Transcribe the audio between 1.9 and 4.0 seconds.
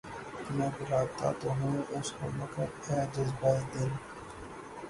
اس کو مگر اے جذبہ ِ دل